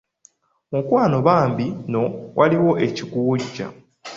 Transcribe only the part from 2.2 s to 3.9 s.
waliwo ekikuwujja.